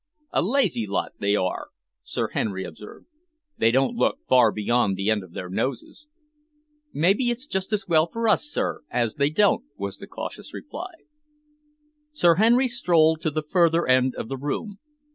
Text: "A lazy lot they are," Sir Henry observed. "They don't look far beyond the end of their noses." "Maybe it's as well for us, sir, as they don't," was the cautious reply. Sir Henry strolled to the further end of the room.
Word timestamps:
"A 0.31 0.41
lazy 0.41 0.87
lot 0.87 1.13
they 1.19 1.35
are," 1.35 1.67
Sir 2.01 2.29
Henry 2.29 2.63
observed. 2.63 3.05
"They 3.59 3.69
don't 3.69 3.95
look 3.95 4.17
far 4.27 4.51
beyond 4.51 4.95
the 4.95 5.11
end 5.11 5.23
of 5.23 5.33
their 5.33 5.47
noses." 5.47 6.07
"Maybe 6.91 7.25
it's 7.29 7.47
as 7.71 7.87
well 7.87 8.07
for 8.07 8.27
us, 8.27 8.43
sir, 8.43 8.81
as 8.89 9.13
they 9.13 9.29
don't," 9.29 9.63
was 9.77 9.99
the 9.99 10.07
cautious 10.07 10.55
reply. 10.55 10.93
Sir 12.13 12.37
Henry 12.37 12.67
strolled 12.67 13.21
to 13.21 13.29
the 13.29 13.43
further 13.43 13.85
end 13.85 14.15
of 14.15 14.27
the 14.27 14.37
room. 14.37 14.79